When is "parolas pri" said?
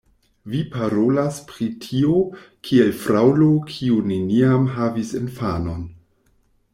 0.75-1.67